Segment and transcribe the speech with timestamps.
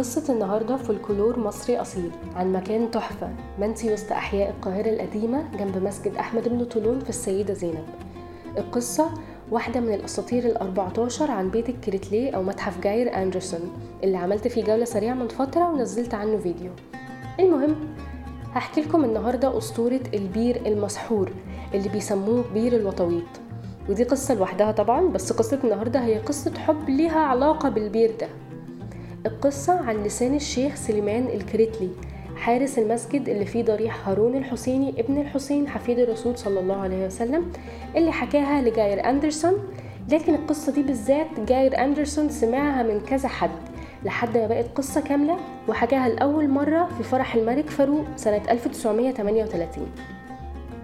[0.00, 6.16] قصة النهاردة فولكلور مصري أصيل عن مكان تحفة منسي وسط أحياء القاهرة القديمة جنب مسجد
[6.16, 7.84] أحمد بن طولون في السيدة زينب.
[8.58, 9.10] القصة
[9.50, 13.72] واحدة من الأساطير الأربعتاشر عن بيت الكريتليه أو متحف جاير أندرسون
[14.04, 16.70] اللي عملت فيه جولة سريعة من فترة ونزلت عنه فيديو.
[17.40, 17.76] المهم
[18.52, 21.32] هحكي لكم النهاردة أسطورة البير المسحور
[21.74, 23.28] اللي بيسموه بير الوطويط.
[23.88, 28.28] ودي قصة لوحدها طبعا بس قصة النهاردة هي قصة حب ليها علاقة بالبير ده.
[29.26, 31.88] القصة عن لسان الشيخ سليمان الكريتلي
[32.36, 37.52] حارس المسجد اللي فيه ضريح هارون الحسيني ابن الحسين حفيد الرسول صلى الله عليه وسلم
[37.96, 39.52] اللي حكاها لجاير أندرسون.
[40.08, 43.50] لكن القصة دي بالذات جاير أندرسون سمعها من كذا حد
[44.04, 45.36] لحد ما بقت قصة كاملة
[45.68, 49.86] وحكاها لأول مرة في فرح الملك فاروق سنة 1938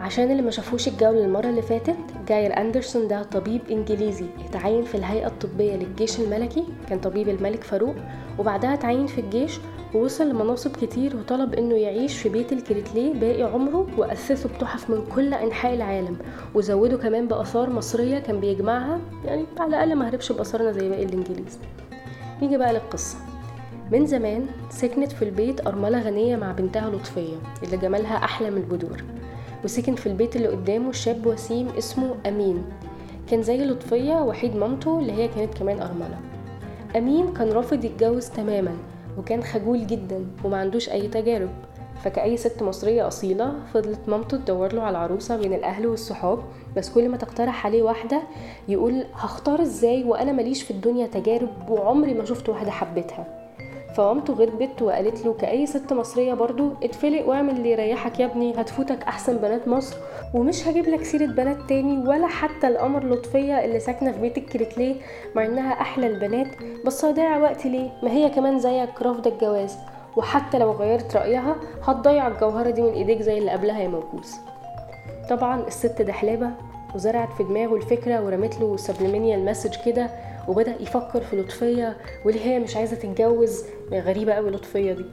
[0.00, 1.96] عشان اللي ما شافوش الجولة المرة اللي فاتت
[2.28, 7.94] جاير أندرسون ده طبيب إنجليزي اتعين في الهيئة الطبية للجيش الملكي كان طبيب الملك فاروق
[8.38, 9.58] وبعدها اتعين في الجيش
[9.94, 15.34] ووصل لمناصب كتير وطلب إنه يعيش في بيت الكريتليه باقي عمره وأسسه بتحف من كل
[15.34, 16.16] أنحاء العالم
[16.54, 21.58] وزوده كمان بآثار مصرية كان بيجمعها يعني على الأقل ما هربش بآثارنا زي باقي الإنجليز.
[22.42, 23.16] نيجي بقى للقصة.
[23.92, 29.02] من زمان سكنت في البيت أرملة غنية مع بنتها لطفية اللي جمالها أحلى من البدور
[29.64, 32.64] وسكن في البيت اللي قدامه شاب وسيم اسمه أمين.
[33.30, 36.18] كان زي لطفية وحيد مامته اللي هي كانت كمان أرملة.
[36.96, 38.76] أمين كان رافض يتجوز تماما
[39.18, 41.50] وكان خجول جدا وما عندوش أي تجارب.
[42.04, 46.38] فكأي ست مصرية أصيلة فضلت مامته تدور له على عروسة بين الأهل والصحاب
[46.76, 48.22] بس كل ما تقترح عليه واحدة
[48.68, 53.43] يقول هختار إزاي وأنا ماليش في الدنيا تجارب وعمري ما شفت واحدة حبتها
[53.96, 59.02] فمامته غضبت وقالت له كأي ست مصرية برضو اتفلق واعمل اللي يريحك يا ابني هتفوتك
[59.02, 59.96] أحسن بنات مصر.
[60.34, 64.94] ومش هجيب لك سيرة بنات تاني ولا حتى القمر لطفية اللي ساكنة في بيت الكريتليه
[65.36, 66.46] مع إنها أحلى البنات.
[66.86, 69.76] بس هضيع وقت ليه؟ ما هي كمان زيك رافضة الجواز.
[70.16, 74.34] وحتى لو غيرت رأيها هتضيع الجوهرة دي من إيديك زي اللي قبلها يا موكوس.
[75.30, 76.50] طبعا الست دحلابة
[76.94, 80.10] وزرعت في دماغه الفكرة ورمت له subliminal message كده
[80.48, 83.64] وبدأ يفكر في لطفية وليه هي مش عايزة تتجوز.
[83.92, 85.04] غريبة قوي لطفية دي.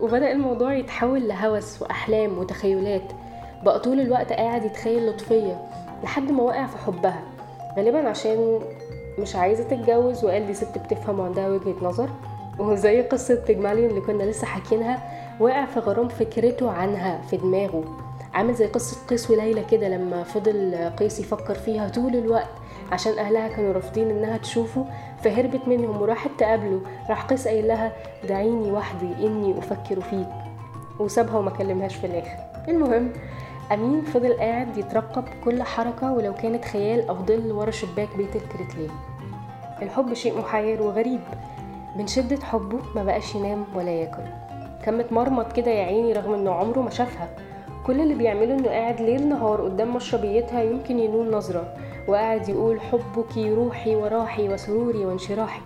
[0.00, 3.12] وبدأ الموضوع يتحول لهوس وأحلام وتخيلات.
[3.64, 5.60] بقى طول الوقت قاعد يتخيل لطفية
[6.04, 7.22] لحد ما وقع في حبها.
[7.76, 8.60] غالبا عشان
[9.18, 12.08] مش عايزة تتجوز وقال دي ست بتفهم وعندها وجهة نظر.
[12.58, 15.02] وزي قصة بيجماليون اللي كنا لسه حاكينها
[15.40, 17.84] وقع في غرام فكرته عنها في دماغه.
[18.34, 22.48] عامل زي قصة قيس وليلى كده لما فضل قيس يفكر فيها طول الوقت
[22.92, 24.84] عشان أهلها كانوا رافضين إنها تشوفه.
[25.22, 26.80] فهربت منهم وراحت تقابله.
[27.08, 27.92] راح قيس قايل لها
[28.28, 30.28] دعيني وحدي إني أفكر فيك.
[30.98, 32.36] وسابها وما كلمهاش في الآخر.
[32.68, 33.12] المهم
[33.72, 38.88] أمين فضل قاعد يترقب كل حركة ولو كانت خيال أو ظل ورا شباك بيت الكريتليه
[39.82, 41.20] الحب شيء محير وغريب.
[41.96, 44.22] من شدة حبه ما بقاش ينام ولا ياكل.
[44.84, 47.28] كان متمرمط كده يا عيني رغم إنه عمره ما شافها.
[47.86, 51.74] كل اللي بيعمله إنه قاعد ليل نهار قدام مشربيتها يمكن ينول نظرة.
[52.10, 55.60] وقاعد يقول حبك روحي وراحي وسروري وانشراحي.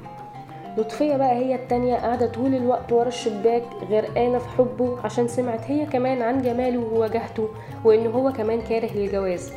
[0.79, 5.87] لطفية بقى هي التانية قاعدة طول الوقت ورا الشباك غرقانة في حبه عشان سمعت هي
[5.87, 7.49] كمان عن جماله ووجهته
[7.85, 9.53] وإن هو كمان كاره للجواز.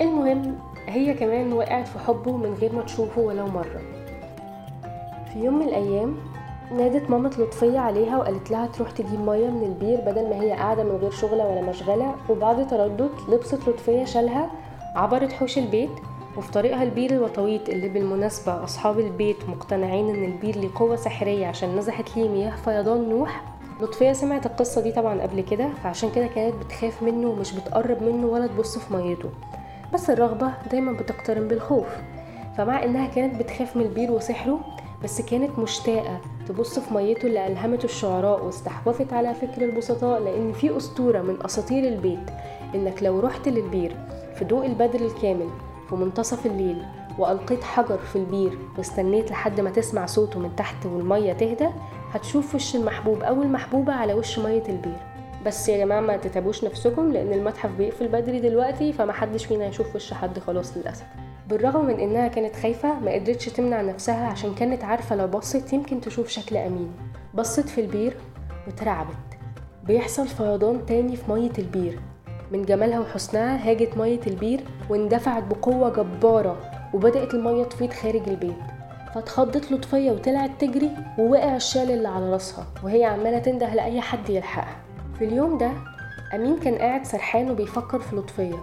[0.00, 0.58] المهم
[0.88, 3.80] هي كمان وقعت في حبه من غير ما تشوفه ولو مرة.
[5.32, 6.16] في يوم من الأيام
[6.76, 10.84] نادت مامة لطفية عليها وقالت لها تروح تجيب مية من البير بدل ما هي قاعدة
[10.84, 12.14] من غير شغلة ولا مشغلة.
[12.30, 14.50] وبعد تردد لبست لطفية شالها
[14.94, 15.90] عبرت حوش البيت
[16.38, 21.76] وفي طريقها البير الوطويط اللي بالمناسبة أصحاب البيت مقتنعين إن البير ليه قوة سحرية عشان
[21.76, 23.42] نزحت ليه مياه فيضان نوح.
[23.80, 28.26] لطفية سمعت القصة دي طبعا قبل كده فعشان كده كانت بتخاف منه ومش بتقرب منه
[28.26, 29.28] ولا تبص في ميته.
[29.94, 31.86] بس الرغبة دايما بتقترن بالخوف.
[32.58, 34.60] فمع إنها كانت بتخاف من البير وسحره
[35.04, 40.76] بس كانت مشتاقة تبص في ميته اللي ألهمته الشعراء واستحوذت على فكر البسطاء لأن في
[40.76, 42.30] أسطورة من أساطير البيت
[42.74, 43.96] إنك لو رحت للبير
[44.38, 45.48] في ضوء البدر الكامل
[45.88, 46.82] في منتصف الليل
[47.18, 51.68] وألقيت حجر في البير واستنيت لحد ما تسمع صوته من تحت والمية تهدى
[52.12, 54.96] هتشوف وش المحبوب أو المحبوبة على وش مية البير.
[55.46, 60.12] بس يا جماعة ما تتعبوش نفسكم لأن المتحف بيقفل بدري دلوقتي فمحدش فينا يشوف وش
[60.12, 61.06] حد خلاص للأسف.
[61.48, 66.00] بالرغم من إنها كانت خايفة ما قدرتش تمنع نفسها عشان كانت عارفة لو بصت يمكن
[66.00, 66.92] تشوف شكل أمين.
[67.34, 68.16] بصت في البير
[68.68, 69.16] وترعبت.
[69.84, 71.98] بيحصل فيضان تاني في مية البير.
[72.52, 76.56] من جمالها وحسنها هاجت مية البير واندفعت بقوة جبارة
[76.94, 78.56] وبدأت المية تفيض خارج البيت.
[79.14, 84.76] فاتخضت لطفية وطلعت تجري ووقع الشال اللي على راسها وهي عمالة تنده لأي حد يلحقها.
[85.18, 85.70] في اليوم ده
[86.34, 88.56] أمين كان قاعد سرحان وبيفكر في لطفية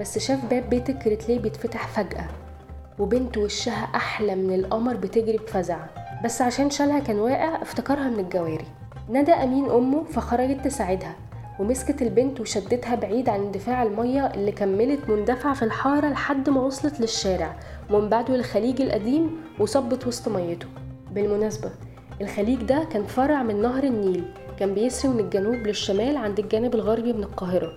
[0.00, 2.24] بس شاف باب بيت الكريتليه بيتفتح فجأة
[2.98, 5.78] وبنت وشها أحلى من القمر بتجري بفزع
[6.24, 8.64] بس عشان شالها كان واقع افتكرها من الجواري.
[9.10, 11.14] ندى أمين أمه فخرجت تساعدها.
[11.58, 17.00] ومسكت البنت وشدتها بعيد عن اندفاع المية اللي كملت مندفع في الحارة لحد ما وصلت
[17.00, 17.56] للشارع
[17.90, 20.66] ومن بعده للخليج القديم وصبت وسط ميته.
[21.12, 21.70] بالمناسبة
[22.20, 24.24] الخليج ده كان فرع من نهر النيل
[24.58, 27.72] كان بيسري من الجنوب للشمال عند الجانب الغربي من القاهرة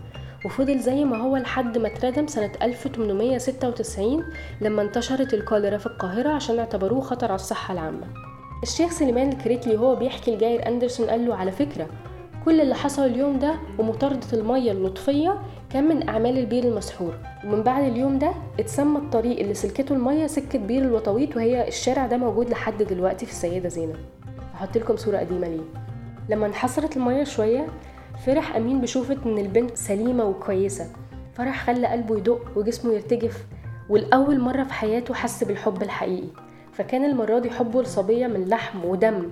[0.46, 4.24] وفضل زي ما هو لحد ما اتردم سنة 1896
[4.62, 8.08] لما انتشرت الكوليرا في القاهرة عشان اعتبروه خطر على الصحة العامة.
[8.64, 11.88] الشيخ سليمان الكريتلي هو بيحكي لجاير أندرسون قال له على فكرة
[12.46, 17.14] كل اللي حصل اليوم ده ومطاردة المية اللطفية كان من أعمال البير المسحور.
[17.46, 22.18] ومن بعد اليوم ده اتسمى الطريق اللي سلكته المية سكة بير الوطويط وهي الشارع ده
[22.18, 23.96] موجود لحد دلوقتي في السيدة زينب.
[24.54, 25.62] هحط لكم صورة قديمة ليه.
[26.30, 27.68] لما انحصرت المية شوية
[28.26, 30.86] فرح أمين بشوفة إن البنت سليمة وكويسة.
[31.34, 33.46] فرح خلى قلبه يدق وجسمه يرتجف
[33.90, 36.28] والأول مرة في حياته حس بالحب الحقيقي.
[36.74, 39.30] فكان المرة دي حبه لصبية من لحم ودم.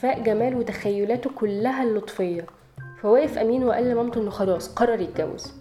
[0.00, 2.46] فاق جمال وتخيلاته كلها اللطفية.
[3.02, 5.52] فوقف أمين وقال لمامته إنه خلاص قرر يتجوز.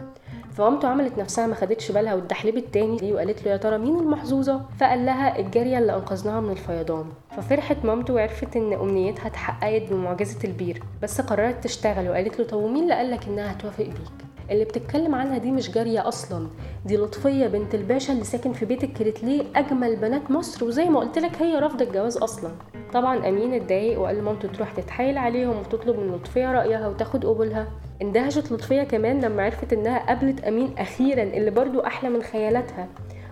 [0.53, 4.61] فمامته عملت نفسها ما خدتش بالها واتدحلبت تاني دي وقالت له يا ترى مين المحظوظة؟
[4.79, 7.05] فقال لها الجارية اللي أنقذناها من الفيضان.
[7.37, 12.83] ففرحت مامته وعرفت إن أمنيتها اتحققت بمعجزة البير بس قررت تشتغل وقالت له طب ومين
[12.83, 16.47] اللي قالك إنها هتوافق بيك؟ اللي بتتكلم عنها دي مش جارية أصلا.
[16.85, 21.19] دي لطفية بنت الباشا اللي ساكن في بيت الكريتليه أجمل بنات مصر وزي ما قلت
[21.19, 22.51] لك هي رافضة الجواز أصلا.
[22.93, 27.67] طبعا أمين اتضايق وقال لمامته تروح تتحايل عليهم وتطلب من لطفية رأيها وتاخد قبولها.
[28.01, 32.87] اندهشت لطفية كمان لما عرفت إنها قابلت أمين أخيرا اللي برضو أحلى من خيالاتها.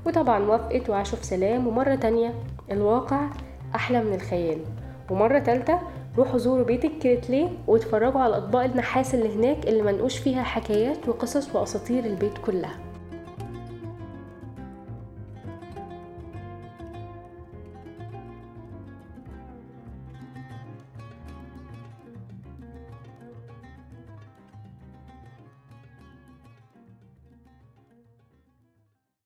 [0.06, 1.68] وطبعا وافقت وعاشوا في سلام.
[1.68, 2.34] ومرة تانية
[2.72, 3.30] الواقع
[3.76, 4.58] أحلى من الخيال.
[5.12, 5.80] ومرة تالتة
[6.18, 11.56] روحوا زوروا بيت الكريتليه واتفرجوا على أطباق النحاس اللي هناك اللي منقوش فيها حكايات وقصص
[11.56, 12.93] وأساطير البيت كلها.